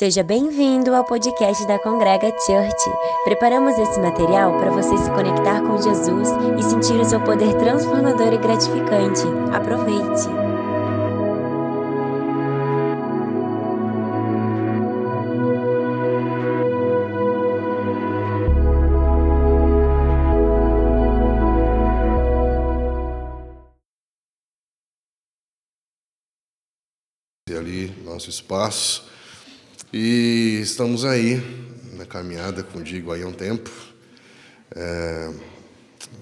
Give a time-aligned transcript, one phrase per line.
[0.00, 2.90] Seja bem-vindo ao podcast da Congrega Church.
[3.22, 6.26] Preparamos esse material para você se conectar com Jesus
[6.58, 9.20] e sentir o seu poder transformador e gratificante.
[9.52, 10.26] Aproveite!
[27.54, 29.09] ali nosso espaço
[29.92, 31.42] e estamos aí
[31.96, 33.70] na caminhada contigo aí há um tempo.
[34.74, 35.30] É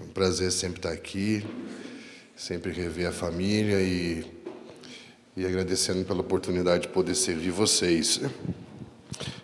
[0.02, 1.44] um prazer sempre estar aqui,
[2.34, 4.24] sempre rever a família e,
[5.36, 8.20] e agradecendo pela oportunidade de poder servir vocês.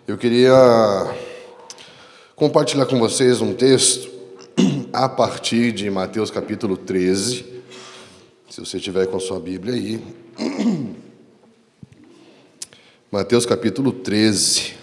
[0.07, 0.53] Eu queria
[2.35, 4.09] compartilhar com vocês um texto
[4.91, 7.45] a partir de Mateus capítulo 13.
[8.49, 10.94] Se você tiver com a sua Bíblia aí.
[13.11, 14.73] Mateus capítulo 13.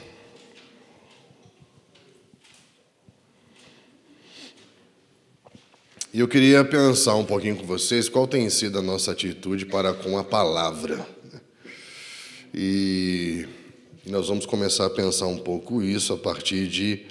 [6.15, 9.93] E eu queria pensar um pouquinho com vocês qual tem sido a nossa atitude para
[9.93, 11.05] com a palavra.
[12.55, 13.45] E
[14.07, 17.07] nós vamos começar a pensar um pouco isso a partir de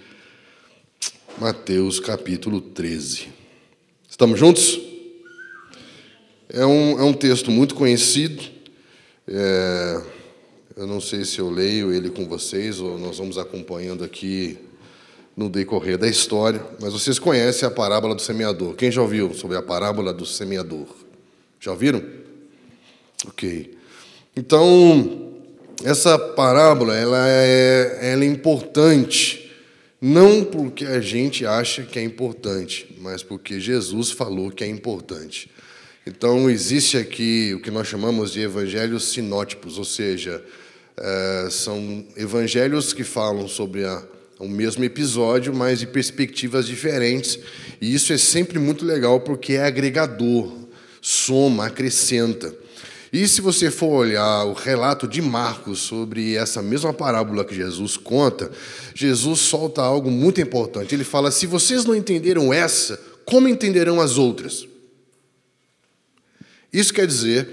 [1.37, 3.27] Mateus capítulo 13.
[4.09, 4.79] Estamos juntos?
[6.47, 8.41] É um, é um texto muito conhecido.
[9.27, 10.20] É,
[10.75, 14.57] eu não sei se eu leio ele com vocês ou nós vamos acompanhando aqui
[15.35, 18.75] no decorrer da história, mas vocês conhecem a parábola do semeador.
[18.75, 20.87] Quem já ouviu sobre a parábola do semeador?
[21.59, 22.03] Já ouviram?
[23.27, 23.77] Ok.
[24.35, 25.33] Então,
[25.83, 29.51] essa parábola ela é, ela é importante,
[29.99, 35.49] não porque a gente acha que é importante, mas porque Jesus falou que é importante.
[36.05, 40.43] Então, existe aqui o que nós chamamos de evangelhos sinótipos, ou seja,
[41.01, 44.03] é, são evangelhos que falam sobre a,
[44.39, 47.39] o mesmo episódio, mas de perspectivas diferentes.
[47.81, 50.51] E isso é sempre muito legal porque é agregador,
[51.01, 52.53] soma, acrescenta.
[53.11, 57.97] E se você for olhar o relato de Marcos sobre essa mesma parábola que Jesus
[57.97, 58.49] conta,
[58.95, 60.95] Jesus solta algo muito importante.
[60.95, 64.65] Ele fala: se vocês não entenderam essa, como entenderão as outras?
[66.71, 67.49] Isso quer dizer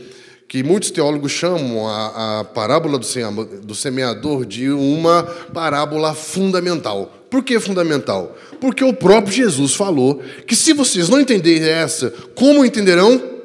[0.48, 7.14] que muitos teólogos chamam a, a parábola do semeador de uma parábola fundamental.
[7.30, 8.34] Por que fundamental?
[8.58, 13.36] Porque o próprio Jesus falou que se vocês não entenderem essa, como entenderão?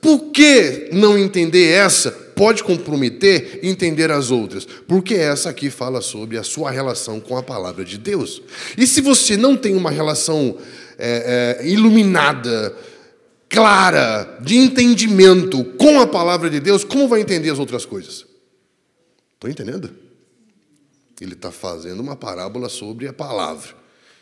[0.00, 4.66] Por que não entender essa pode comprometer entender as outras?
[4.86, 8.40] Porque essa aqui fala sobre a sua relação com a palavra de Deus.
[8.78, 10.56] E se você não tem uma relação
[10.98, 12.74] é, é, iluminada,
[13.48, 18.26] clara, de entendimento com a palavra de Deus, como vai entender as outras coisas?
[19.34, 19.90] Estão entendendo?
[21.20, 23.74] Ele está fazendo uma parábola sobre a palavra.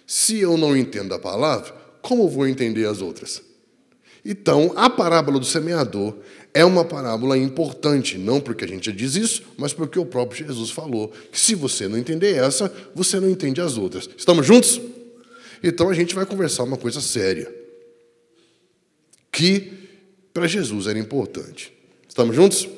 [0.06, 3.42] Se eu não entendo a palavra, como vou entender as outras?
[4.24, 6.14] Então, a parábola do semeador
[6.52, 10.46] é uma parábola importante, não porque a gente já diz isso, mas porque o próprio
[10.46, 14.08] Jesus falou que se você não entender essa, você não entende as outras.
[14.16, 14.80] Estamos juntos?
[15.62, 17.63] Então a gente vai conversar uma coisa séria
[19.34, 19.72] que
[20.32, 21.72] para Jesus era importante.
[22.08, 22.68] Estamos juntos?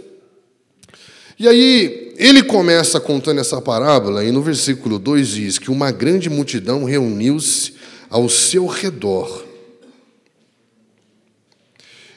[1.38, 6.30] E aí, ele começa contando essa parábola, e no versículo 2 diz que uma grande
[6.30, 7.74] multidão reuniu-se
[8.08, 9.44] ao seu redor.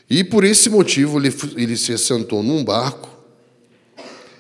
[0.10, 3.10] E por esse motivo ele, se assentou num barco.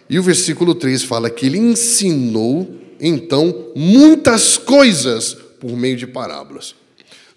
[0.09, 6.73] E o versículo 3 fala que ele ensinou, então, muitas coisas por meio de parábolas.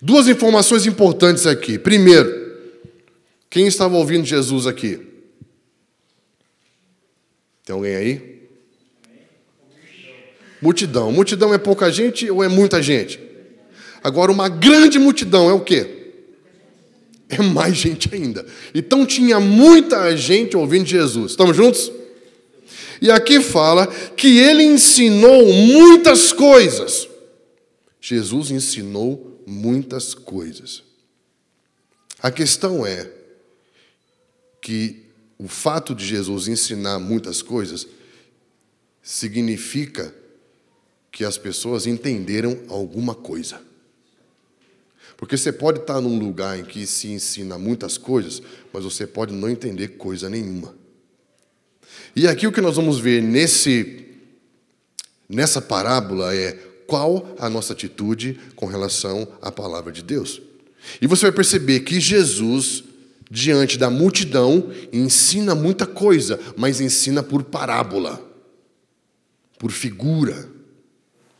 [0.00, 1.78] Duas informações importantes aqui.
[1.78, 2.41] Primeiro,
[3.52, 4.98] quem estava ouvindo Jesus aqui?
[7.66, 8.48] Tem alguém aí?
[10.62, 11.12] Multidão.
[11.12, 13.20] Multidão é pouca gente ou é muita gente?
[14.02, 16.14] Agora, uma grande multidão é o quê?
[17.28, 18.46] É mais gente ainda.
[18.74, 21.32] Então tinha muita gente ouvindo Jesus.
[21.32, 21.92] Estamos juntos?
[23.02, 23.86] E aqui fala
[24.16, 27.06] que ele ensinou muitas coisas.
[28.00, 30.82] Jesus ensinou muitas coisas.
[32.18, 33.10] A questão é,
[34.62, 35.02] que
[35.36, 37.86] o fato de Jesus ensinar muitas coisas
[39.02, 40.14] significa
[41.10, 43.60] que as pessoas entenderam alguma coisa.
[45.16, 48.40] Porque você pode estar num lugar em que se ensina muitas coisas,
[48.72, 50.74] mas você pode não entender coisa nenhuma.
[52.14, 53.98] E aqui o que nós vamos ver nesse
[55.28, 56.52] nessa parábola é
[56.86, 60.40] qual a nossa atitude com relação à palavra de Deus.
[61.00, 62.84] E você vai perceber que Jesus
[63.32, 68.22] diante da multidão, ensina muita coisa, mas ensina por parábola.
[69.58, 70.50] por figura,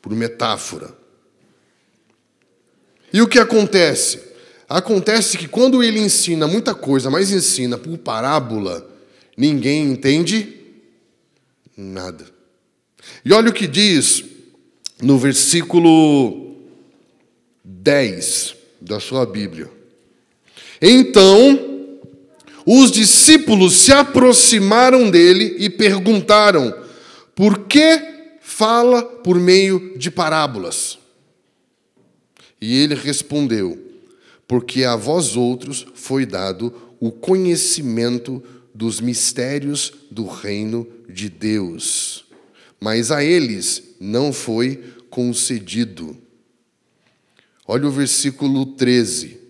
[0.01, 0.97] por metáfora.
[3.13, 4.23] E o que acontece?
[4.69, 8.89] Acontece que quando ele ensina muita coisa, mas ensina por parábola,
[9.37, 10.57] ninguém entende
[11.77, 12.25] nada.
[13.25, 14.25] E olha o que diz
[15.03, 16.57] no versículo
[17.65, 19.69] 10 da sua Bíblia.
[20.81, 21.72] Então,
[22.65, 26.73] os discípulos se aproximaram dele e perguntaram:
[27.35, 30.99] por que fala por meio de parábolas?
[32.61, 33.79] E ele respondeu:
[34.47, 38.43] Porque a vós outros foi dado o conhecimento
[38.75, 42.25] dos mistérios do reino de Deus,
[42.79, 46.17] mas a eles não foi concedido.
[47.67, 49.42] Olha o versículo 13.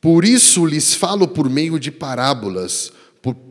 [0.00, 2.92] Por isso lhes falo por meio de parábolas,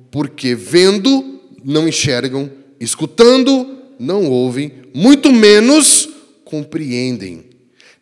[0.10, 2.50] porque vendo não enxergam,
[2.80, 6.10] escutando não ouvem, muito menos
[6.44, 7.46] compreendem.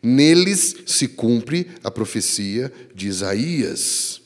[0.01, 4.21] Neles se cumpre a profecia de Isaías.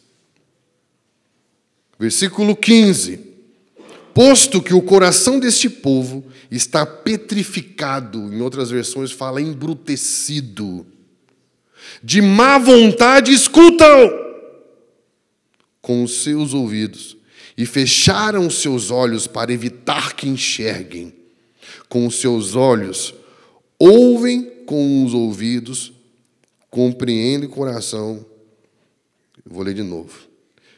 [1.97, 3.19] Versículo 15:
[4.13, 10.85] Posto que o coração deste povo está petrificado, em outras versões fala embrutecido,
[12.03, 14.21] de má vontade escutam
[15.81, 17.17] com os seus ouvidos
[17.57, 21.13] e fecharam seus olhos para evitar que enxerguem.
[21.89, 23.13] Com os seus olhos
[23.77, 25.91] ouvem com os ouvidos,
[26.69, 28.25] compreende o coração.
[29.45, 30.31] Vou ler de novo.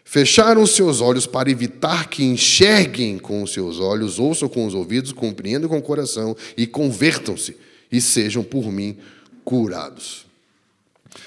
[0.03, 4.73] Fecharam os seus olhos para evitar que enxerguem com os seus olhos, ouçam com os
[4.73, 7.57] ouvidos, compreendam com o coração e convertam-se
[7.91, 8.97] e sejam por mim
[9.43, 10.25] curados.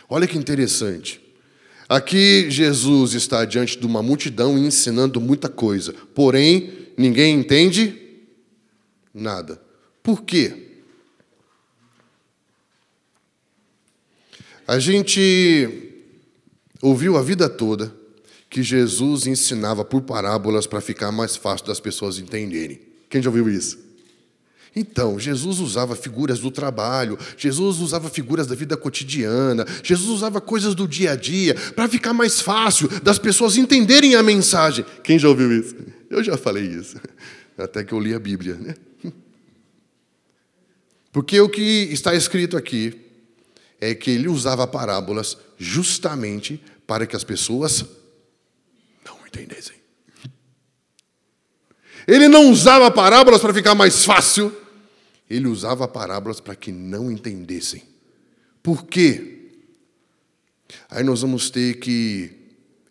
[0.08, 1.20] Olha que interessante.
[1.88, 7.96] Aqui Jesus está diante de uma multidão ensinando muita coisa, porém ninguém entende
[9.14, 9.60] nada.
[10.02, 10.66] Por quê?
[14.66, 16.02] A gente
[16.82, 17.94] ouviu a vida toda
[18.50, 22.80] que Jesus ensinava por parábolas para ficar mais fácil das pessoas entenderem.
[23.08, 23.85] Quem já ouviu isso?
[24.78, 30.74] Então, Jesus usava figuras do trabalho, Jesus usava figuras da vida cotidiana, Jesus usava coisas
[30.74, 34.84] do dia a dia para ficar mais fácil das pessoas entenderem a mensagem.
[35.02, 35.74] Quem já ouviu isso?
[36.10, 36.98] Eu já falei isso,
[37.56, 38.54] até que eu li a Bíblia.
[38.56, 38.74] Né?
[41.10, 43.00] Porque o que está escrito aqui
[43.80, 47.82] é que ele usava parábolas justamente para que as pessoas
[49.06, 49.76] não entendessem.
[52.06, 54.54] Ele não usava parábolas para ficar mais fácil,
[55.28, 57.82] ele usava parábolas para que não entendessem.
[58.62, 59.50] Por quê?
[60.88, 62.30] Aí nós vamos ter que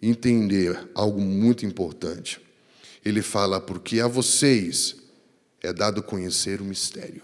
[0.02, 2.40] entender algo muito importante.
[3.04, 4.96] Ele fala: porque a vocês
[5.62, 7.24] é dado conhecer o mistério.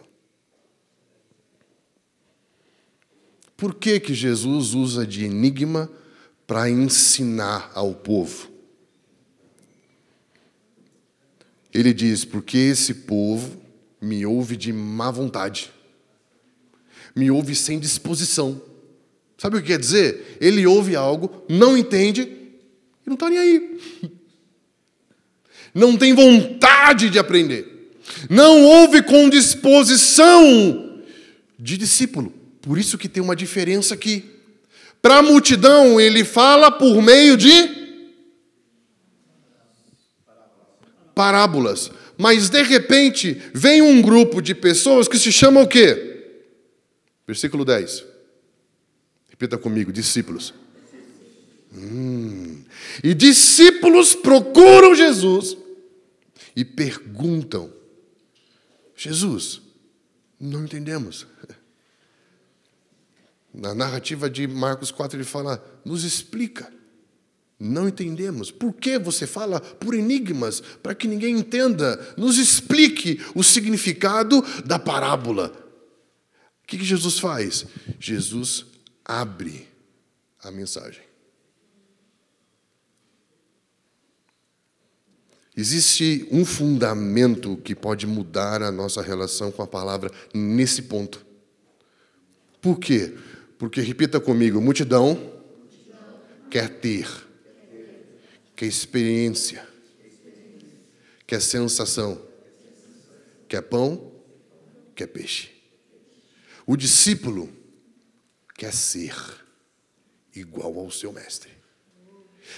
[3.55, 5.91] Por que, que Jesus usa de enigma
[6.47, 8.49] para ensinar ao povo?
[11.73, 13.60] Ele diz: porque esse povo
[14.01, 15.71] me ouve de má vontade,
[17.15, 18.61] me ouve sem disposição.
[19.37, 20.37] Sabe o que quer dizer?
[20.39, 23.79] Ele ouve algo, não entende e não está nem aí.
[25.73, 27.93] Não tem vontade de aprender.
[28.29, 31.01] Não ouve com disposição
[31.57, 32.33] de discípulo.
[32.61, 34.25] Por isso que tem uma diferença aqui.
[35.01, 37.81] Para a multidão, ele fala por meio de
[41.15, 41.91] parábolas.
[42.21, 46.45] Mas de repente, vem um grupo de pessoas que se chama o quê?
[47.25, 48.05] Versículo 10.
[49.27, 50.53] Repita comigo, discípulos.
[51.73, 52.63] Hum.
[53.03, 55.57] E discípulos procuram Jesus
[56.55, 57.73] e perguntam:
[58.95, 59.59] Jesus,
[60.39, 61.25] não entendemos.
[63.51, 66.71] Na narrativa de Marcos 4, ele fala: nos explica.
[67.63, 68.49] Não entendemos.
[68.49, 70.61] Por que você fala por enigmas?
[70.81, 72.15] Para que ninguém entenda.
[72.17, 75.53] Nos explique o significado da parábola.
[76.63, 77.67] O que, Jesus faz?
[77.99, 78.65] Jesus
[79.05, 79.67] abre
[80.41, 81.03] a mensagem.
[85.55, 91.23] Existe um fundamento que pode mudar a nossa relação com a palavra nesse ponto.
[92.59, 93.15] Por quê?
[93.59, 95.31] Porque, repita comigo, multidão,
[96.49, 97.07] quer ter,
[98.61, 99.67] quer experiência,
[101.25, 102.21] quer sensação,
[103.49, 104.13] quer pão,
[104.95, 105.49] quer peixe.
[106.67, 107.51] O discípulo
[108.53, 109.15] quer ser
[110.35, 111.49] igual ao seu mestre.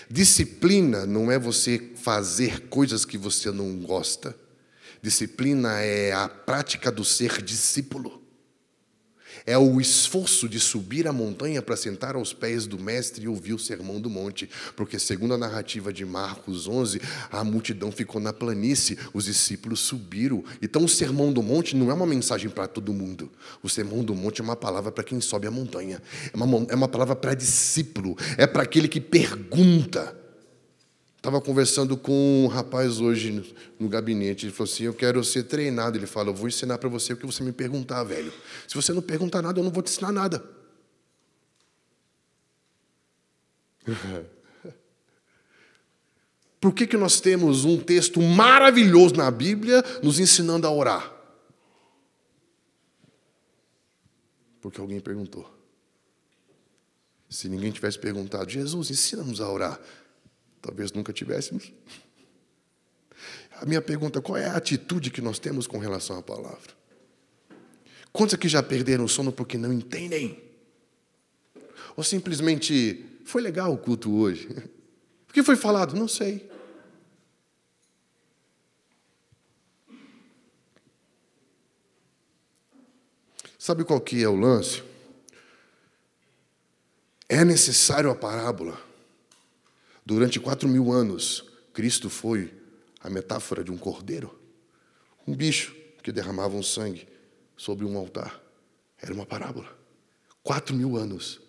[0.09, 4.37] Disciplina não é você fazer coisas que você não gosta.
[5.01, 8.22] Disciplina é a prática do ser discípulo.
[9.45, 13.53] É o esforço de subir a montanha para sentar aos pés do mestre e ouvir
[13.53, 18.31] o sermão do monte, porque segundo a narrativa de Marcos 11, a multidão ficou na
[18.31, 20.43] planície, os discípulos subiram.
[20.61, 23.29] Então o sermão do monte não é uma mensagem para todo mundo.
[23.61, 26.01] O sermão do monte é uma palavra para quem sobe a montanha.
[26.33, 30.22] É uma, é uma palavra para discípulo, é para aquele que pergunta.
[31.23, 34.45] Estava conversando com um rapaz hoje no, gabinete.
[34.45, 35.97] Ele falou assim: Eu quero ser treinado.
[35.97, 38.33] Ele fala: Eu vou ensinar para você o que você me perguntar, velho.
[38.67, 40.43] Se você não perguntar nada, eu não vou te ensinar nada.
[46.59, 51.09] Por que, que nós temos um texto maravilhoso na Bíblia nos ensinando a orar?
[54.59, 55.49] Porque alguém perguntou.
[57.29, 59.79] Se ninguém tivesse perguntado, Jesus, ensina-nos a orar.
[60.63, 61.73] Talvez nunca tivéssemos.
[63.59, 66.71] A minha pergunta: qual é a atitude que nós temos com relação à palavra?
[68.13, 70.41] Quantos aqui já perderam o sono porque não entendem?
[71.97, 74.47] Ou simplesmente foi legal o culto hoje?
[75.23, 75.95] O que foi falado?
[75.95, 76.47] Não sei.
[83.57, 84.83] Sabe qual que é o lance?
[87.27, 88.79] É necessário a parábola
[90.05, 92.53] Durante quatro mil anos, Cristo foi
[92.99, 94.37] a metáfora de um cordeiro,
[95.25, 97.07] um bicho que derramava um sangue
[97.55, 98.41] sobre um altar.
[99.01, 99.77] Era uma parábola.
[100.41, 101.41] Quatro mil anos.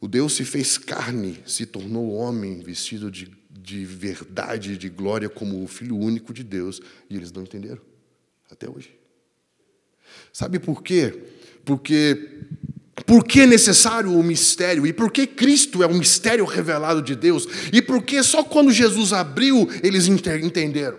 [0.00, 5.62] O Deus se fez carne, se tornou homem, vestido de, de verdade, de glória, como
[5.62, 7.80] o Filho único de Deus, e eles não entenderam
[8.50, 8.94] até hoje.
[10.32, 11.24] Sabe por quê?
[11.64, 12.44] Porque
[13.06, 14.84] por que é necessário o mistério?
[14.84, 17.46] E por que Cristo é o mistério revelado de Deus?
[17.72, 20.98] E por que só quando Jesus abriu eles entenderam?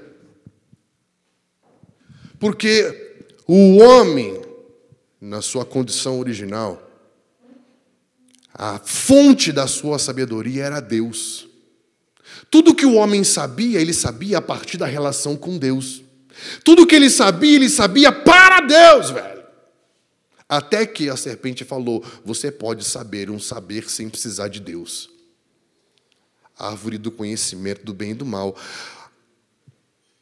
[2.40, 4.42] Porque o homem,
[5.20, 6.82] na sua condição original,
[8.54, 11.48] a fonte da sua sabedoria era Deus.
[12.50, 16.02] Tudo que o homem sabia, ele sabia a partir da relação com Deus.
[16.64, 19.37] Tudo que ele sabia, ele sabia para Deus, velho.
[20.50, 25.10] Até que a serpente falou: Você pode saber um saber sem precisar de Deus.
[26.58, 28.56] árvore do conhecimento do bem e do mal.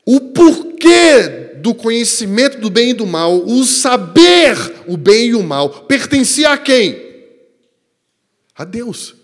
[0.06, 4.56] O porquê do conhecimento do bem e do mal, o saber
[4.88, 7.04] o bem e o mal, pertencia a quem?
[8.56, 9.16] A Deus.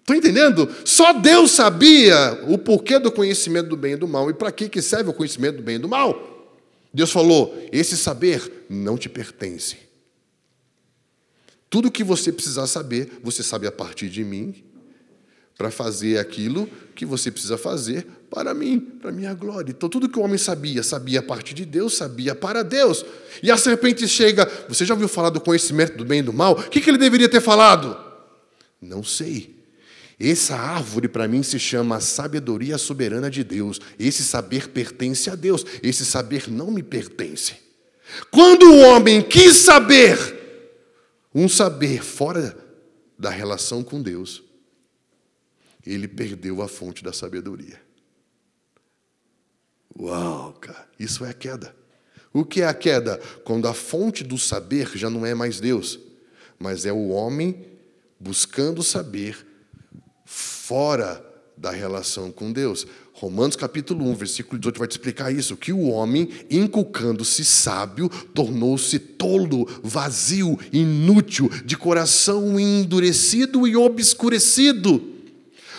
[0.00, 0.74] Estão entendendo?
[0.84, 4.68] Só Deus sabia o porquê do conhecimento do bem e do mal e para que,
[4.68, 6.48] que serve o conhecimento do bem e do mal.
[6.92, 9.87] Deus falou: esse saber não te pertence.
[11.70, 14.54] Tudo que você precisar saber, você sabe a partir de mim,
[15.58, 19.72] para fazer aquilo que você precisa fazer para mim, para minha glória.
[19.72, 23.04] Então, tudo que o homem sabia, sabia a partir de Deus, sabia para Deus.
[23.42, 26.52] E a serpente chega, você já ouviu falar do conhecimento do bem e do mal?
[26.52, 27.98] O que, que ele deveria ter falado?
[28.80, 29.58] Não sei.
[30.20, 33.80] Essa árvore para mim se chama sabedoria soberana de Deus.
[33.98, 37.54] Esse saber pertence a Deus, esse saber não me pertence.
[38.30, 40.37] Quando o homem quis saber
[41.34, 42.56] um saber fora
[43.18, 44.42] da relação com Deus,
[45.84, 47.80] ele perdeu a fonte da sabedoria.
[49.98, 51.74] Uau, cara, isso é a queda.
[52.32, 53.18] O que é a queda?
[53.44, 55.98] Quando a fonte do saber já não é mais Deus,
[56.58, 57.66] mas é o homem
[58.20, 59.46] buscando saber
[60.24, 61.24] fora
[61.56, 62.86] da relação com Deus.
[63.20, 68.96] Romanos capítulo 1, versículo 18 vai te explicar isso, que o homem, inculcando-se sábio, tornou-se
[68.96, 75.02] tolo, vazio, inútil, de coração endurecido e obscurecido.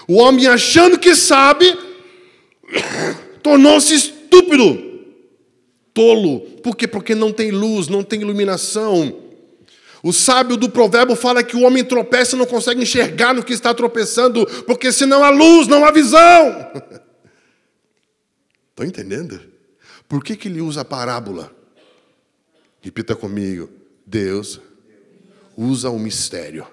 [0.05, 1.65] O homem achando que sabe,
[3.41, 5.05] tornou-se estúpido,
[5.93, 6.41] tolo.
[6.61, 6.89] Por quê?
[6.89, 9.15] Porque não tem luz, não tem iluminação.
[10.03, 13.53] O sábio do provérbio fala que o homem tropeça e não consegue enxergar no que
[13.53, 16.99] está tropeçando, porque senão há luz, não há visão.
[18.79, 19.41] Estão entendendo?
[20.07, 21.53] Por que, que ele usa a parábola?
[22.79, 23.69] Repita comigo.
[24.05, 24.61] Deus
[25.57, 26.65] usa o mistério,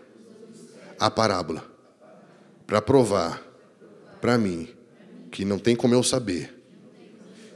[1.01, 1.69] a parábola,
[2.65, 3.43] para provar
[4.21, 4.73] para mim
[5.33, 6.55] que não tem como eu saber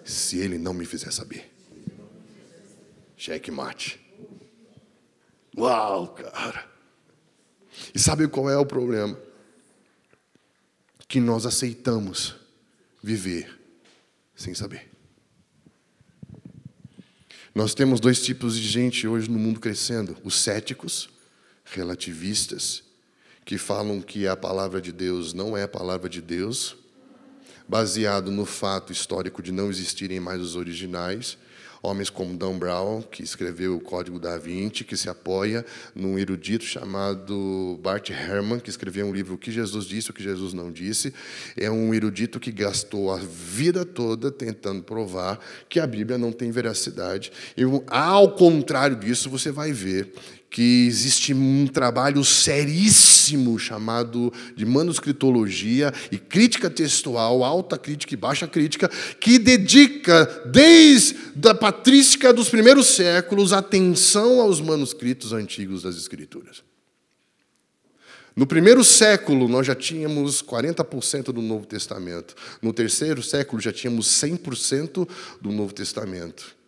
[0.05, 1.49] se ele não me fizer saber.
[3.17, 4.01] Cheque mate.
[5.57, 6.69] Uau, cara.
[7.95, 9.17] E sabe qual é o problema?
[11.07, 12.35] Que nós aceitamos
[13.01, 13.60] viver
[14.41, 14.91] sem saber.
[17.55, 21.11] Nós temos dois tipos de gente hoje no mundo crescendo: os céticos,
[21.65, 22.83] relativistas,
[23.45, 26.75] que falam que a palavra de Deus não é a palavra de Deus,
[27.71, 31.39] baseado no fato histórico de não existirem mais os originais.
[31.81, 36.65] Homens como Dan Brown, que escreveu o Código da Vinci, que se apoia num erudito
[36.65, 40.71] chamado Bart Herman, que escreveu um livro O que Jesus disse, o que Jesus não
[40.71, 41.15] disse.
[41.57, 46.51] É um erudito que gastou a vida toda tentando provar que a Bíblia não tem
[46.51, 47.33] veracidade.
[47.57, 50.13] E, ao contrário disso, você vai ver
[50.51, 53.20] que existe um trabalho seríssimo
[53.59, 58.89] chamado de manuscritologia e crítica textual, alta crítica e baixa crítica,
[59.21, 66.63] que dedica, desde a patrística dos primeiros séculos, atenção aos manuscritos antigos das Escrituras.
[68.35, 72.35] No primeiro século, nós já tínhamos 40% do Novo Testamento.
[72.63, 75.07] No terceiro século, já tínhamos 100%
[75.41, 76.60] do Novo Testamento.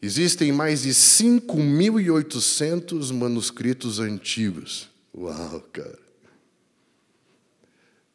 [0.00, 4.88] Existem mais de 5.800 manuscritos antigos.
[5.14, 6.06] Uau, cara.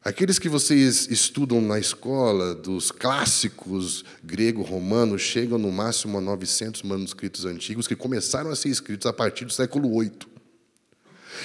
[0.03, 7.45] Aqueles que vocês estudam na escola, dos clássicos grego-romano, chegam no máximo a 900 manuscritos
[7.45, 10.30] antigos que começaram a ser escritos a partir do século 8.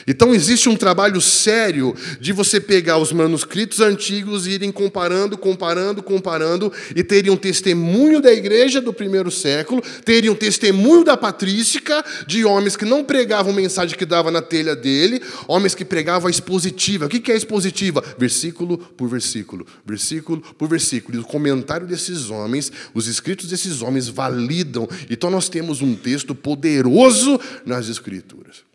[0.07, 6.03] Então existe um trabalho sério de você pegar os manuscritos antigos e irem comparando, comparando,
[6.03, 12.05] comparando, e terem um testemunho da igreja do primeiro século, terem um testemunho da patrística,
[12.27, 16.31] de homens que não pregavam mensagem que dava na telha dele, homens que pregavam a
[16.31, 17.07] expositiva.
[17.07, 18.03] O que é a expositiva?
[18.19, 21.19] Versículo por versículo, versículo por versículo.
[21.19, 24.89] E o comentário desses homens, os escritos desses homens validam.
[25.09, 28.66] Então nós temos um texto poderoso nas Escrituras.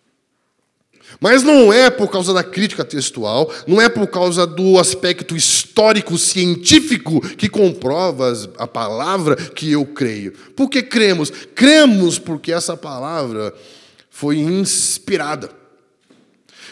[1.19, 6.17] Mas não é por causa da crítica textual, não é por causa do aspecto histórico,
[6.17, 10.31] científico, que comprova a palavra que eu creio.
[10.55, 11.31] Por que cremos?
[11.53, 13.53] Cremos porque essa palavra
[14.09, 15.51] foi inspirada.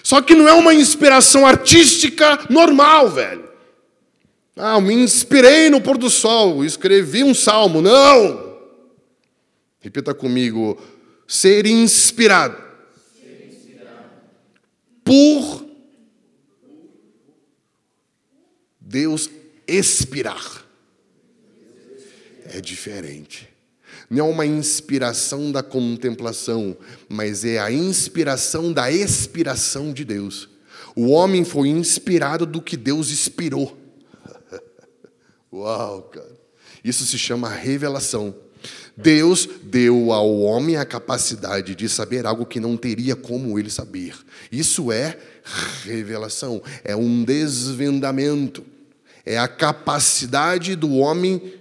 [0.01, 3.49] Só que não é uma inspiração artística normal, velho.
[4.55, 7.81] Ah, eu me inspirei no pôr do sol, escrevi um salmo.
[7.81, 8.57] Não!
[9.79, 10.81] Repita comigo:
[11.27, 12.68] ser inspirado
[15.09, 15.65] por
[18.79, 19.27] Deus
[19.67, 20.63] expirar.
[22.45, 23.49] É diferente.
[24.07, 30.47] Não é uma inspiração da contemplação, mas é a inspiração da expiração de Deus.
[30.95, 33.75] O homem foi inspirado do que Deus inspirou.
[35.51, 36.37] Uau, cara.
[36.83, 38.35] Isso se chama revelação.
[38.95, 44.15] Deus deu ao homem a capacidade de saber algo que não teria como ele saber.
[44.51, 45.17] Isso é
[45.83, 48.65] revelação, é um desvendamento,
[49.25, 51.53] é a capacidade do homem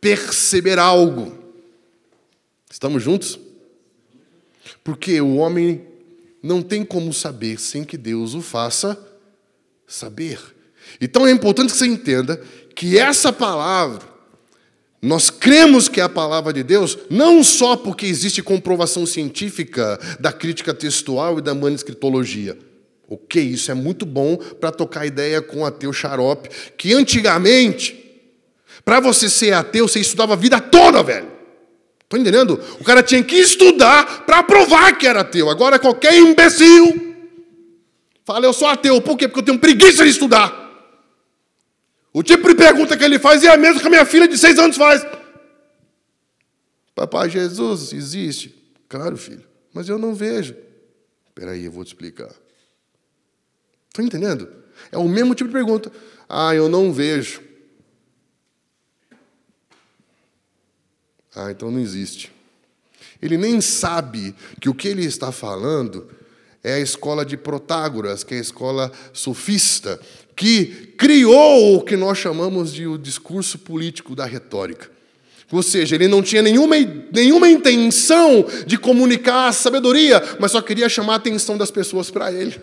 [0.00, 1.38] perceber algo.
[2.70, 3.38] Estamos juntos?
[4.84, 5.86] Porque o homem
[6.42, 8.98] não tem como saber sem que Deus o faça
[9.86, 10.40] saber.
[11.00, 12.36] Então é importante que você entenda
[12.74, 14.11] que essa palavra
[15.02, 20.32] nós cremos que é a palavra de Deus, não só porque existe comprovação científica da
[20.32, 22.56] crítica textual e da manuscritologia.
[23.08, 27.98] Ok, isso é muito bom para tocar ideia com o ateu xarope, que antigamente,
[28.84, 31.26] para você ser ateu, você estudava a vida toda, velho.
[32.04, 32.60] Estou entendendo?
[32.78, 35.50] O cara tinha que estudar para provar que era ateu.
[35.50, 37.12] Agora qualquer imbecil
[38.24, 39.00] fala, eu sou ateu.
[39.00, 39.26] Por quê?
[39.26, 40.61] Porque eu tenho preguiça de estudar.
[42.12, 44.36] O tipo de pergunta que ele faz é a mesma que a minha filha de
[44.36, 45.04] seis anos faz.
[46.94, 48.54] Papai Jesus existe?
[48.88, 50.54] Claro, filho, mas eu não vejo.
[51.28, 52.30] Espera aí, eu vou te explicar.
[53.88, 54.48] Está entendendo?
[54.90, 55.90] É o mesmo tipo de pergunta.
[56.28, 57.42] Ah, eu não vejo.
[61.34, 62.30] Ah, então não existe.
[63.20, 66.10] Ele nem sabe que o que ele está falando
[66.62, 70.00] é a escola de Protágoras, que é a escola sofista,
[70.36, 74.90] que criou o que nós chamamos de o discurso político da retórica.
[75.52, 76.76] Ou seja, ele não tinha nenhuma,
[77.12, 82.32] nenhuma intenção de comunicar a sabedoria, mas só queria chamar a atenção das pessoas para
[82.32, 82.58] ele.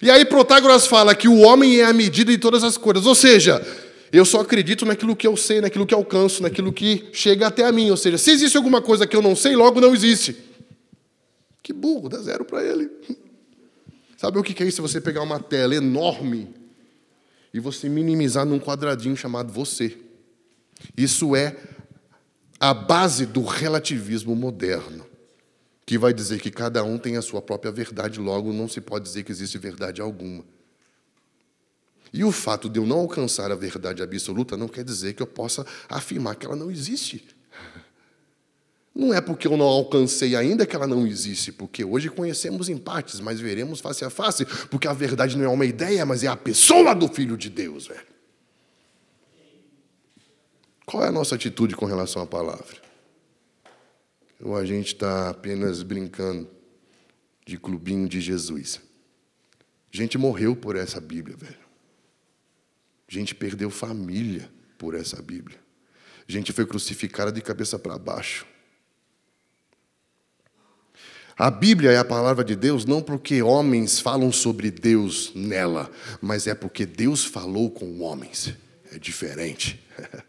[0.00, 3.06] E aí Protágoras fala que o homem é a medida de todas as coisas.
[3.06, 3.60] Ou seja,
[4.12, 7.72] eu só acredito naquilo que eu sei, naquilo que alcanço, naquilo que chega até a
[7.72, 7.90] mim.
[7.90, 10.36] Ou seja, se existe alguma coisa que eu não sei, logo não existe.
[11.60, 12.88] Que burro, dá zero para ele.
[14.16, 14.80] Sabe o que é isso?
[14.80, 16.59] Você pegar uma tela enorme
[17.52, 19.96] e você minimizar num quadradinho chamado você.
[20.96, 21.56] Isso é
[22.58, 25.06] a base do relativismo moderno,
[25.86, 29.04] que vai dizer que cada um tem a sua própria verdade, logo não se pode
[29.04, 30.44] dizer que existe verdade alguma.
[32.12, 35.26] E o fato de eu não alcançar a verdade absoluta não quer dizer que eu
[35.26, 37.24] possa afirmar que ela não existe.
[38.94, 42.76] Não é porque eu não alcancei ainda que ela não existe, porque hoje conhecemos em
[42.76, 46.26] partes, mas veremos face a face, porque a verdade não é uma ideia, mas é
[46.26, 48.10] a pessoa do Filho de Deus, velho.
[50.84, 52.76] Qual é a nossa atitude com relação à palavra?
[54.42, 56.48] Ou a gente está apenas brincando
[57.46, 58.80] de clubinho de Jesus?
[59.92, 61.58] Gente morreu por essa Bíblia, velho.
[63.06, 65.58] Gente perdeu família por essa Bíblia.
[66.26, 68.46] Gente foi crucificada de cabeça para baixo.
[71.40, 76.46] A Bíblia é a palavra de Deus não porque homens falam sobre Deus nela, mas
[76.46, 78.52] é porque Deus falou com homens.
[78.92, 79.82] É diferente.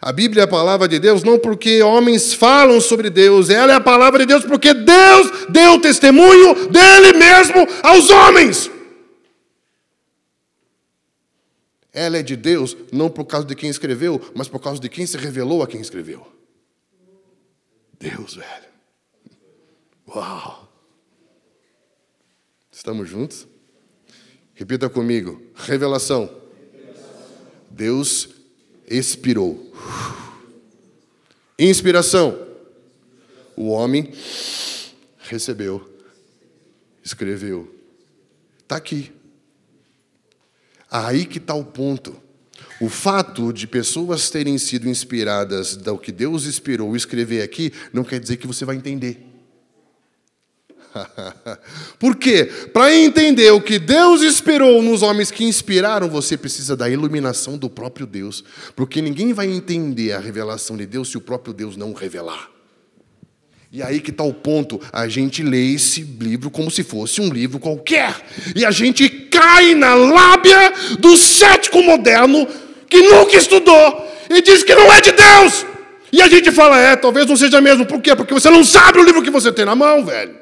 [0.00, 3.76] A Bíblia é a palavra de Deus não porque homens falam sobre Deus, ela é
[3.76, 8.70] a palavra de Deus porque Deus deu testemunho dele mesmo aos homens.
[11.92, 15.04] Ela é de Deus não por causa de quem escreveu, mas por causa de quem
[15.06, 16.26] se revelou a quem escreveu.
[17.98, 18.71] Deus, velho.
[20.08, 20.68] Uau!
[22.70, 23.46] Estamos juntos?
[24.54, 26.30] Repita comigo: revelação.
[27.70, 28.28] Deus
[28.86, 29.72] expirou.
[31.58, 32.48] Inspiração.
[33.56, 34.12] O homem
[35.18, 35.88] recebeu,
[37.04, 37.72] escreveu.
[38.58, 39.12] Está aqui.
[40.90, 42.20] Aí que está o ponto.
[42.80, 48.18] O fato de pessoas terem sido inspiradas do que Deus inspirou escrever aqui não quer
[48.18, 49.31] dizer que você vai entender.
[51.98, 52.44] Por quê?
[52.72, 57.70] Para entender o que Deus inspirou nos homens que inspiraram, você precisa da iluminação do
[57.70, 58.44] próprio Deus.
[58.76, 62.50] Porque ninguém vai entender a revelação de Deus se o próprio Deus não revelar.
[63.70, 64.78] E aí que está o ponto.
[64.92, 68.14] A gente lê esse livro como se fosse um livro qualquer.
[68.54, 72.46] E a gente cai na lábia do cético moderno
[72.88, 75.66] que nunca estudou e diz que não é de Deus.
[76.12, 77.86] E a gente fala, é, talvez não seja mesmo.
[77.86, 78.14] Por quê?
[78.14, 80.41] Porque você não sabe o livro que você tem na mão, velho.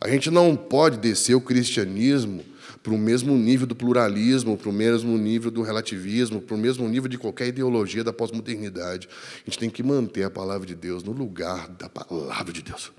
[0.00, 2.44] A gente não pode descer o cristianismo
[2.82, 6.88] para o mesmo nível do pluralismo, para o mesmo nível do relativismo, para o mesmo
[6.88, 9.08] nível de qualquer ideologia da pós-modernidade.
[9.08, 12.92] A gente tem que manter a palavra de Deus no lugar da palavra de Deus.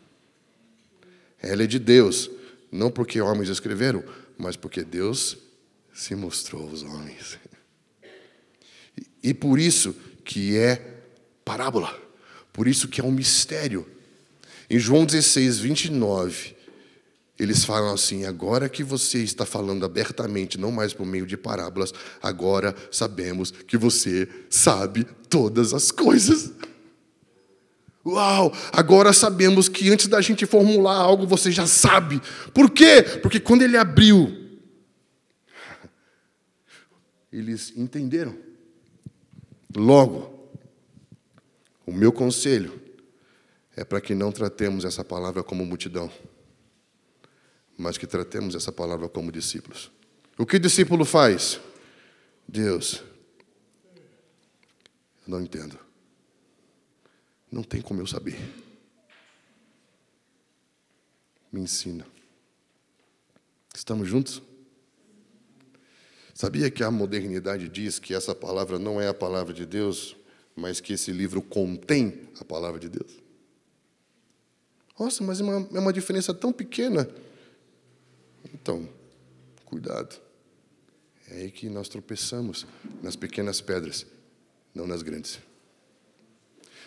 [1.41, 2.29] Ela é de Deus,
[2.69, 4.03] não porque homens escreveram,
[4.37, 5.37] mas porque Deus
[5.93, 7.39] se mostrou aos homens.
[9.23, 10.99] E por isso que é
[11.45, 11.97] parábola,
[12.51, 13.87] por isso que é um mistério.
[14.69, 16.56] Em João 16, 29,
[17.39, 21.93] eles falam assim: agora que você está falando abertamente, não mais por meio de parábolas,
[22.21, 26.51] agora sabemos que você sabe todas as coisas.
[28.05, 28.53] Uau!
[28.71, 32.21] Agora sabemos que antes da gente formular algo, você já sabe.
[32.53, 33.03] Por quê?
[33.21, 34.47] Porque quando ele abriu,
[37.31, 38.35] eles entenderam.
[39.75, 40.49] Logo,
[41.85, 42.81] o meu conselho
[43.75, 46.09] é para que não tratemos essa palavra como multidão
[47.77, 49.91] mas que tratemos essa palavra como discípulos.
[50.37, 51.59] O que discípulo faz?
[52.47, 53.03] Deus,
[55.25, 55.77] eu não entendo.
[57.51, 58.37] Não tem como eu saber.
[61.51, 62.05] Me ensina.
[63.73, 64.41] Estamos juntos?
[66.33, 70.15] Sabia que a modernidade diz que essa palavra não é a palavra de Deus,
[70.55, 73.11] mas que esse livro contém a palavra de Deus?
[74.99, 77.07] Nossa, mas é uma, é uma diferença tão pequena.
[78.53, 78.87] Então,
[79.65, 80.15] cuidado.
[81.29, 82.65] É aí que nós tropeçamos
[83.03, 84.05] nas pequenas pedras,
[84.73, 85.39] não nas grandes.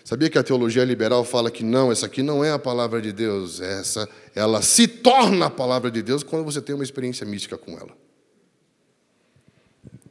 [0.02, 3.12] Sabia que a teologia liberal fala que não, essa aqui não é a palavra de
[3.12, 7.58] Deus, essa ela se torna a palavra de Deus quando você tem uma experiência mística
[7.58, 7.94] com ela.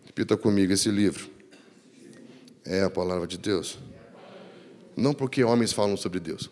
[0.06, 1.30] Repita comigo esse livro.
[2.64, 3.80] É a palavra de Deus.
[4.96, 6.50] Não porque homens falam sobre Deus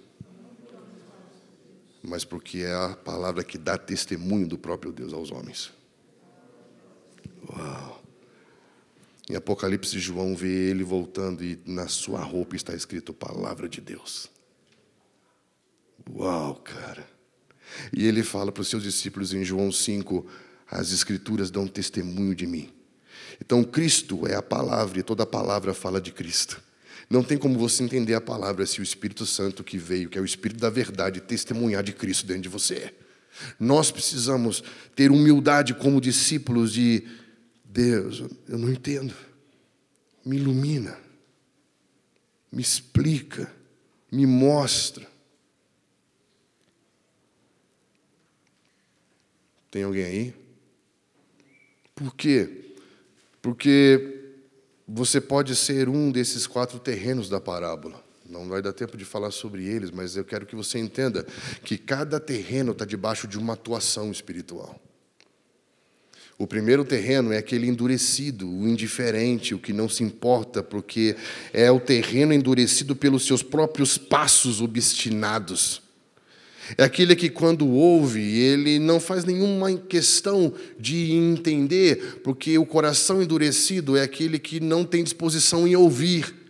[2.08, 5.74] mas porque é a palavra que dá testemunho do próprio Deus aos homens.
[7.50, 8.02] Uau!
[9.30, 14.30] Em Apocalipse, João vê ele voltando e na sua roupa está escrito Palavra de Deus.
[16.10, 17.06] Uau, cara!
[17.92, 20.26] E ele fala para os seus discípulos em João 5:
[20.72, 22.74] As Escrituras dão testemunho de mim.
[23.42, 26.64] Então, Cristo é a palavra e toda a palavra fala de Cristo.
[27.10, 30.22] Não tem como você entender a palavra se o Espírito Santo que veio, que é
[30.22, 32.94] o Espírito da verdade, testemunhar de Cristo dentro de você.
[33.60, 34.64] Nós precisamos
[34.96, 37.08] ter humildade como discípulos de
[37.64, 39.14] Deus, eu não entendo.
[40.26, 40.98] Me ilumina,
[42.52, 43.50] me explica,
[44.12, 45.08] me mostra.
[49.72, 50.34] Tem alguém aí?
[51.94, 52.74] Por quê?
[53.42, 54.17] Porque
[54.88, 58.02] você pode ser um desses quatro terrenos da parábola.
[58.30, 61.26] Não vai dar tempo de falar sobre eles, mas eu quero que você entenda
[61.64, 64.80] que cada terreno está debaixo de uma atuação espiritual.
[66.38, 71.16] O primeiro terreno é aquele endurecido, o indiferente, o que não se importa, porque
[71.52, 75.82] é o terreno endurecido pelos seus próprios passos obstinados.
[76.78, 83.22] É aquele que, quando ouve, ele não faz nenhuma questão de entender, porque o coração
[83.22, 86.48] endurecido é aquele que não tem disposição em ouvir.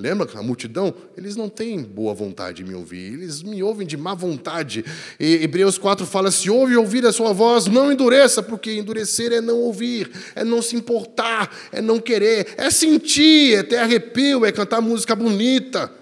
[0.00, 0.94] Lembra a multidão?
[1.14, 4.82] Eles não têm boa vontade de me ouvir, eles me ouvem de má vontade.
[5.18, 9.42] E Hebreus 4 fala: se ouve ouvir a sua voz, não endureça, porque endurecer é
[9.42, 14.50] não ouvir, é não se importar, é não querer, é sentir, é ter arrepio, é
[14.50, 15.99] cantar música bonita.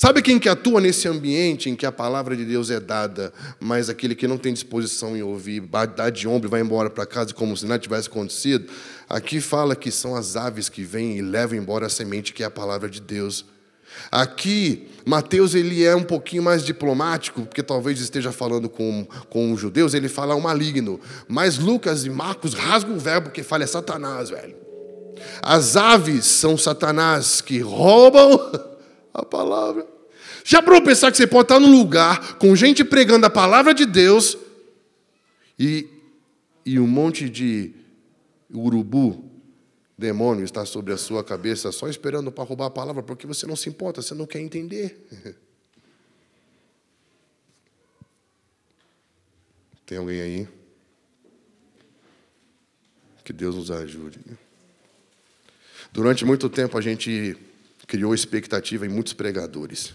[0.00, 3.90] Sabe quem que atua nesse ambiente em que a palavra de Deus é dada, mas
[3.90, 5.60] aquele que não tem disposição em ouvir,
[5.96, 8.70] dá de ombro e vai embora para casa como se nada tivesse acontecido?
[9.08, 12.46] Aqui fala que são as aves que vêm e levam embora a semente que é
[12.46, 13.44] a palavra de Deus.
[14.08, 19.60] Aqui, Mateus ele é um pouquinho mais diplomático, porque talvez esteja falando com, com os
[19.60, 21.00] judeus, ele fala o maligno.
[21.26, 24.54] Mas Lucas e Marcos rasgam o verbo que fala é Satanás, velho.
[25.42, 28.38] As aves são Satanás que roubam
[29.20, 29.86] a palavra.
[30.44, 33.84] Já para pensar que você pode estar num lugar com gente pregando a palavra de
[33.84, 34.36] Deus
[35.58, 35.88] e,
[36.64, 37.74] e um monte de
[38.52, 39.24] urubu,
[39.96, 43.56] demônio, está sobre a sua cabeça só esperando para roubar a palavra porque você não
[43.56, 44.96] se importa, você não quer entender.
[49.84, 50.46] Tem alguém aí?
[53.24, 54.20] Que Deus nos ajude.
[55.92, 57.36] Durante muito tempo a gente
[57.88, 59.94] criou expectativa em muitos pregadores.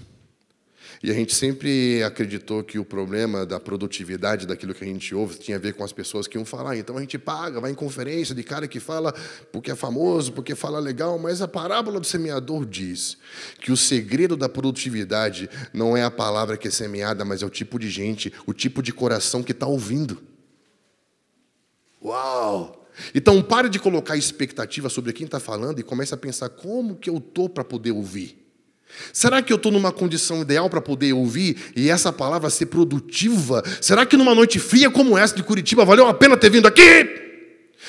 [1.02, 5.38] E a gente sempre acreditou que o problema da produtividade daquilo que a gente ouve
[5.38, 6.78] tinha a ver com as pessoas que iam falar.
[6.78, 9.14] Então a gente paga, vai em conferência de cara que fala
[9.52, 13.18] porque é famoso, porque fala legal, mas a parábola do semeador diz
[13.60, 17.50] que o segredo da produtividade não é a palavra que é semeada, mas é o
[17.50, 20.24] tipo de gente, o tipo de coração que está ouvindo.
[22.02, 22.83] Uau!
[23.14, 27.10] Então pare de colocar expectativa sobre quem está falando e comece a pensar como que
[27.10, 28.44] eu estou para poder ouvir.
[29.12, 33.64] Será que eu estou numa condição ideal para poder ouvir e essa palavra ser produtiva?
[33.82, 36.82] Será que numa noite fria como essa de Curitiba valeu a pena ter vindo aqui?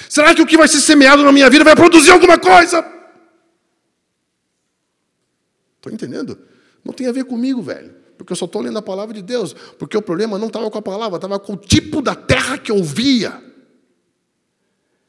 [0.08, 2.84] Será que o que vai ser semeado na minha vida vai produzir alguma coisa?
[5.76, 6.38] Estou entendendo?
[6.84, 7.94] Não tem a ver comigo, velho.
[8.16, 9.54] Porque eu só estou lendo a palavra de Deus.
[9.78, 12.72] Porque o problema não estava com a palavra, estava com o tipo da terra que
[12.72, 13.42] eu via.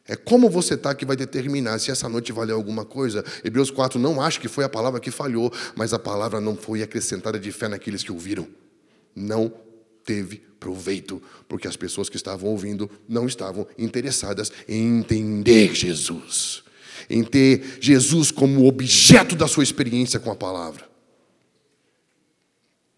[0.07, 3.25] É como você está que vai determinar se essa noite valeu alguma coisa.
[3.43, 6.83] Hebreus 4 não acha que foi a palavra que falhou, mas a palavra não foi
[6.83, 8.47] acrescentada de fé naqueles que ouviram.
[9.15, 9.51] Não
[10.05, 16.63] teve proveito, porque as pessoas que estavam ouvindo não estavam interessadas em entender Jesus,
[17.09, 20.94] em ter Jesus como objeto da sua experiência com a palavra.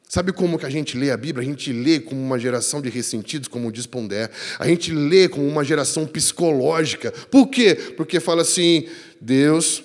[0.09, 1.45] Sabe como que a gente lê a Bíblia?
[1.45, 4.29] A gente lê como uma geração de ressentidos, como diz Pondé.
[4.57, 7.11] A gente lê como uma geração psicológica.
[7.11, 7.75] Por quê?
[7.97, 8.87] Porque fala assim:
[9.19, 9.83] Deus,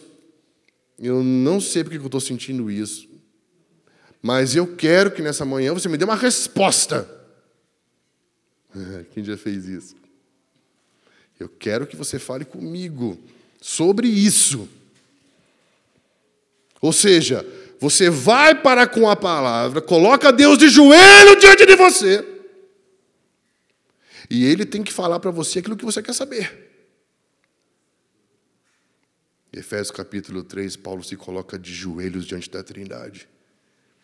[0.98, 3.08] eu não sei porque eu estou sentindo isso,
[4.22, 7.08] mas eu quero que nessa manhã você me dê uma resposta.
[9.12, 9.96] Quem já fez isso?
[11.38, 13.18] Eu quero que você fale comigo
[13.60, 14.68] sobre isso.
[16.80, 17.44] Ou seja,
[17.82, 22.24] você vai para com a palavra, coloca Deus de joelho diante de você.
[24.30, 26.70] E ele tem que falar para você aquilo que você quer saber.
[29.52, 33.28] Efésios capítulo 3, Paulo se coloca de joelhos diante da Trindade.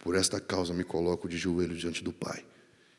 [0.00, 2.44] Por esta causa me coloco de joelhos diante do Pai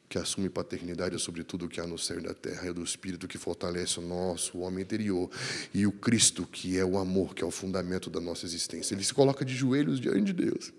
[0.10, 2.84] que assume paternidade sobre tudo o que há no céu e na terra, é do
[2.84, 5.30] Espírito que fortalece o nosso homem interior,
[5.72, 8.96] e o Cristo, que é o amor, que é o fundamento da nossa existência.
[8.96, 10.74] Ele se coloca de joelhos diante de Deus.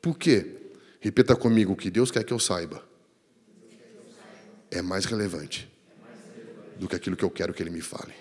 [0.00, 0.56] Por quê?
[1.00, 2.82] Repita comigo: o que Deus quer que eu saiba
[4.70, 5.70] é mais relevante
[6.78, 8.14] do que aquilo que eu quero que Ele me fale.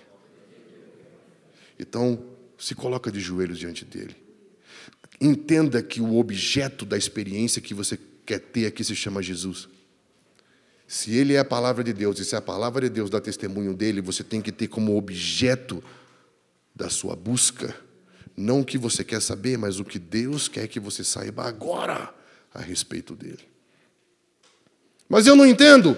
[1.79, 2.21] Então,
[2.57, 4.15] se coloca de joelhos diante dele.
[5.19, 9.69] Entenda que o objeto da experiência que você quer ter aqui se chama Jesus.
[10.87, 13.73] Se ele é a palavra de Deus e se a palavra de Deus dá testemunho
[13.73, 15.83] dele, você tem que ter como objeto
[16.75, 17.75] da sua busca
[18.35, 22.13] não o que você quer saber, mas o que Deus quer que você saiba agora
[22.53, 23.47] a respeito dele.
[25.07, 25.95] Mas eu não entendo.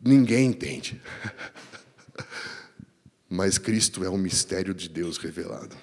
[0.00, 1.00] Ninguém entende.
[3.30, 5.76] Mas Cristo é o mistério de Deus revelado.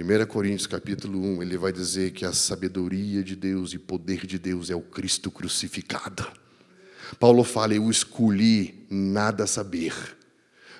[0.00, 4.38] 1 Coríntios capítulo 1, ele vai dizer que a sabedoria de Deus e poder de
[4.38, 6.24] Deus é o Cristo crucificado.
[7.18, 9.92] Paulo fala, eu escolhi nada saber,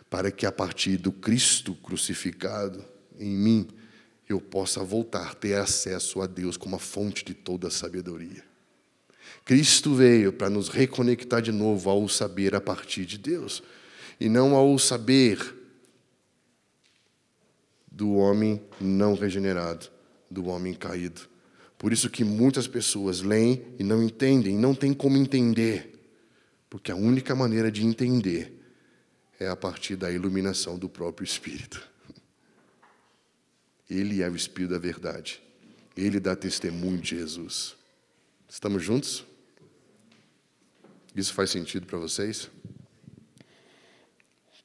[0.08, 2.84] para que a partir do Cristo crucificado
[3.18, 3.68] em mim,
[4.28, 8.44] eu possa voltar, ter acesso a Deus como a fonte de toda a sabedoria.
[9.44, 13.64] Cristo veio para nos reconectar de novo ao saber a partir de Deus,
[14.20, 15.57] e não ao saber
[17.98, 19.90] do homem não regenerado,
[20.30, 21.22] do homem caído.
[21.76, 26.00] Por isso que muitas pessoas leem e não entendem, não tem como entender,
[26.70, 28.56] porque a única maneira de entender
[29.40, 31.84] é a partir da iluminação do próprio Espírito.
[33.90, 35.42] Ele é o Espírito da verdade.
[35.96, 37.74] Ele dá testemunho de Jesus.
[38.48, 39.24] Estamos juntos?
[41.16, 42.48] Isso faz sentido para vocês?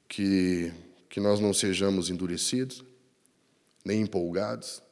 [0.08, 0.72] Que,
[1.08, 2.84] que nós não sejamos endurecidos,
[3.84, 4.82] nem empolgados.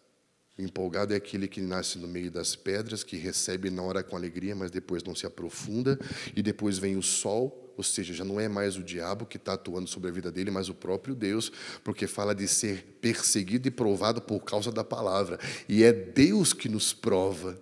[0.59, 4.15] O empolgado é aquele que nasce no meio das pedras, que recebe na hora com
[4.15, 5.99] alegria, mas depois não se aprofunda,
[6.37, 9.55] e depois vem o sol, ou seja, já não é mais o diabo que está
[9.55, 11.51] atuando sobre a vida dele, mas o próprio Deus,
[11.83, 15.41] porque fala de ser perseguido e provado por causa da palavra.
[15.67, 17.59] E é Deus que nos prova.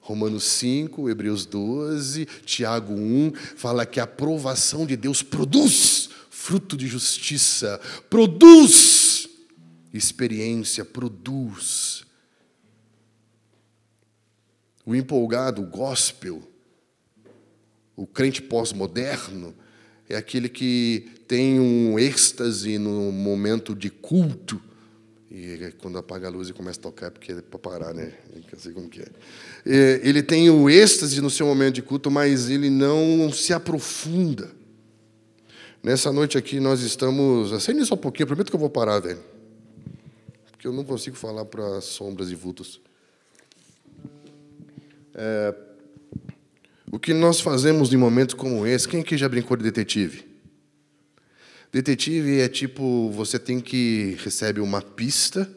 [0.00, 6.86] Romanos 5, Hebreus 12, Tiago 1, fala que a aprovação de Deus produz fruto de
[6.86, 9.23] justiça, produz
[9.96, 12.04] experiência, produz.
[14.84, 16.42] O empolgado, o gospel,
[17.96, 19.54] o crente pós-moderno,
[20.08, 24.60] é aquele que tem um êxtase no momento de culto.
[25.30, 28.12] E quando apaga a luz e começa a tocar, é porque é para parar, né?
[28.52, 30.00] Não sei como que é.
[30.02, 34.52] Ele tem o êxtase no seu momento de culto, mas ele não se aprofunda.
[35.82, 37.52] Nessa noite aqui nós estamos.
[37.52, 39.33] Acende só um pouquinho, prometo que eu vou parar, velho.
[40.64, 42.80] Porque eu não consigo falar para sombras e vultos.
[45.12, 45.54] É,
[46.90, 50.26] o que nós fazemos em momentos como esse, quem aqui já brincou de detetive?
[51.70, 55.54] Detetive é tipo, você tem que recebe uma pista,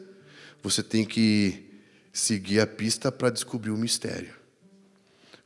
[0.62, 1.70] você tem que
[2.12, 4.34] seguir a pista para descobrir o mistério.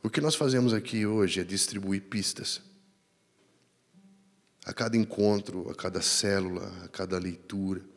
[0.03, 2.61] O que nós fazemos aqui hoje é distribuir pistas.
[4.65, 7.92] A cada encontro, a cada célula, a cada leitura.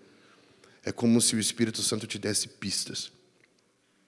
[0.87, 3.11] É como se o Espírito Santo te desse pistas.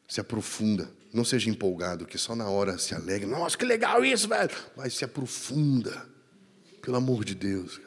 [0.06, 0.88] Se aprofunda.
[1.12, 3.26] Não seja empolgado, que só na hora se alegre.
[3.26, 4.50] Nossa, que legal isso, velho.
[4.76, 6.08] Mas se aprofunda.
[6.80, 7.80] Pelo amor de Deus.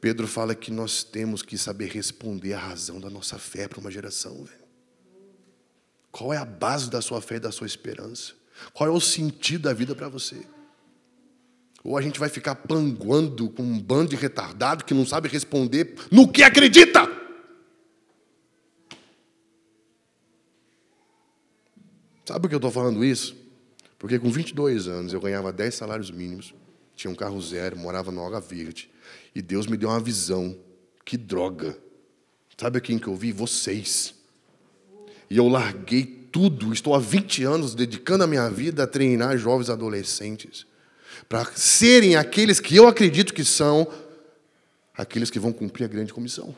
[0.00, 3.90] Pedro fala que nós temos que saber responder a razão da nossa fé para uma
[3.90, 4.64] geração, velho.
[6.10, 8.32] Qual é a base da sua fé e da sua esperança?
[8.72, 10.46] Qual é o sentido da vida para você?
[11.82, 15.94] Ou a gente vai ficar panguando com um bando de retardado que não sabe responder
[16.10, 17.23] no que acredita?
[22.24, 23.36] Sabe por que eu estou falando isso?
[23.98, 26.54] Porque com 22 anos eu ganhava 10 salários mínimos,
[26.96, 28.90] tinha um carro zero, morava no Alga Verde,
[29.34, 30.56] e Deus me deu uma visão.
[31.04, 31.76] Que droga!
[32.56, 33.32] Sabe quem que eu vi?
[33.32, 34.14] Vocês.
[35.28, 39.70] E eu larguei tudo, estou há 20 anos dedicando a minha vida a treinar jovens
[39.70, 40.66] adolescentes
[41.28, 43.86] para serem aqueles que eu acredito que são
[44.96, 46.54] aqueles que vão cumprir a grande comissão.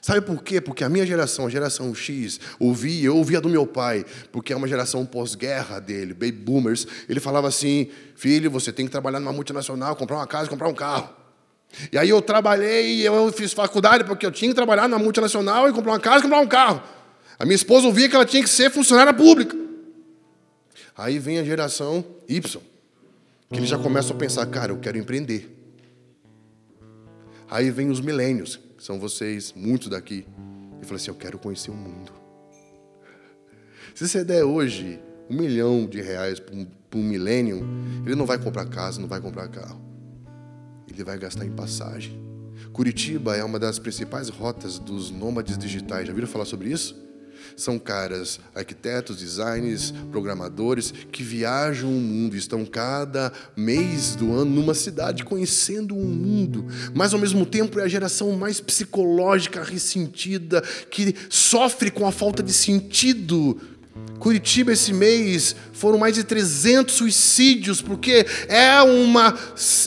[0.00, 0.60] Sabe por quê?
[0.60, 4.56] Porque a minha geração, a geração X, ouvia, eu ouvia do meu pai, porque é
[4.56, 6.86] uma geração pós-guerra dele, baby boomers.
[7.08, 10.74] Ele falava assim: filho, você tem que trabalhar numa multinacional, comprar uma casa, comprar um
[10.74, 11.18] carro.
[11.92, 15.72] E aí eu trabalhei, eu fiz faculdade porque eu tinha que trabalhar na multinacional e
[15.72, 16.82] comprar uma casa, comprar um carro.
[17.38, 19.56] A minha esposa ouvia que ela tinha que ser funcionária pública.
[20.96, 22.60] Aí vem a geração Y,
[23.50, 25.54] que eles já começam a pensar, cara, eu quero empreender.
[27.48, 30.24] Aí vem os milênios, que são vocês, muitos daqui,
[30.80, 32.12] e fala assim, eu quero conhecer o mundo.
[33.92, 36.64] Se você der hoje um milhão de reais para um,
[36.94, 37.66] um milênio,
[38.06, 39.80] ele não vai comprar casa, não vai comprar carro.
[40.88, 42.22] Ele vai gastar em passagem.
[42.72, 46.06] Curitiba é uma das principais rotas dos nômades digitais.
[46.06, 47.07] Já viram falar sobre isso?
[47.56, 54.74] São caras, arquitetos, designers, programadores, que viajam o mundo, estão cada mês do ano numa
[54.74, 61.14] cidade conhecendo o mundo, mas ao mesmo tempo é a geração mais psicológica, ressentida, que
[61.28, 63.60] sofre com a falta de sentido.
[64.18, 69.36] Curitiba esse mês foram mais de 300 suicídios, porque é uma,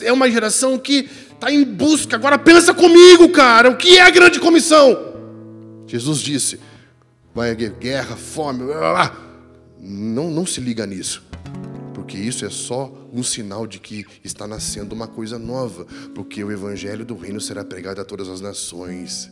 [0.02, 2.16] é uma geração que está em busca.
[2.16, 5.12] Agora pensa comigo, cara, o que é a grande comissão?
[5.86, 6.58] Jesus disse:
[7.34, 9.16] vai haver guerra, fome, blá, blá.
[9.78, 11.24] Não, não se liga nisso.
[11.94, 15.86] Porque isso é só um sinal de que está nascendo uma coisa nova.
[16.14, 19.30] Porque o evangelho do reino será pregado a todas as nações.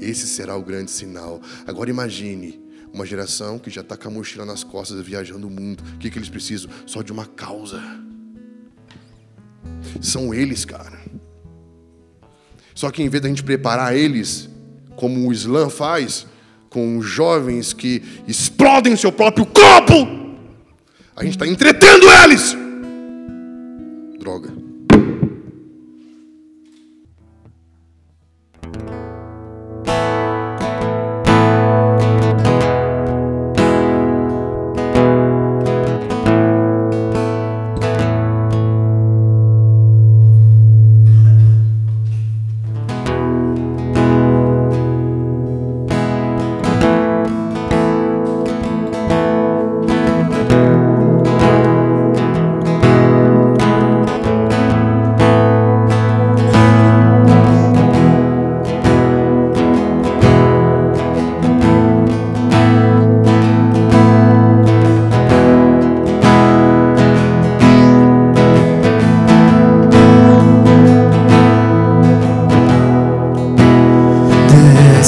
[0.00, 1.40] Esse será o grande sinal.
[1.66, 2.60] Agora imagine
[2.92, 5.82] uma geração que já está com a mochila nas costas viajando o mundo.
[5.94, 6.70] O que, que eles precisam?
[6.86, 7.80] Só de uma causa.
[10.00, 11.00] São eles, cara.
[12.74, 14.48] Só que em vez da gente preparar eles,
[14.96, 16.26] como o Islã faz,
[16.72, 19.94] com jovens que explodem seu próprio corpo.
[21.14, 22.56] A gente está entretendo eles.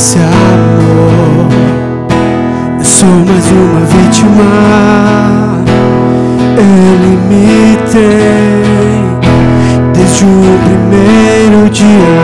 [0.06, 1.48] Esse amor,
[2.78, 5.64] eu sou mais uma vítima.
[6.58, 9.02] Ele me tem
[9.94, 12.20] desde o primeiro dia.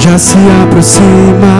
[0.00, 1.54] Já se aproxima,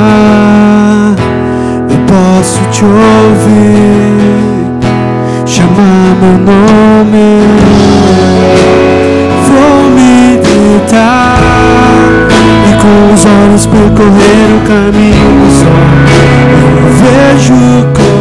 [1.89, 4.17] eu posso te ouvir
[5.47, 7.47] chamar meu nome
[10.87, 11.39] voltar
[12.68, 15.87] e com os olhos percorrer o caminho do sol.
[16.53, 17.55] Eu vejo
[17.95, 18.16] como